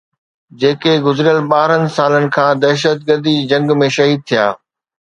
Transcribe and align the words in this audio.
جيڪي 0.61 0.93
گذريل 1.07 1.37
ٻارهن 1.51 1.83
سالن 1.97 2.27
کان 2.39 2.65
دهشتگرديءَ 2.65 3.39
جي 3.43 3.47
جنگ 3.55 3.79
۾ 3.85 3.93
شهيد 3.99 4.27
ٿيا 4.33 4.53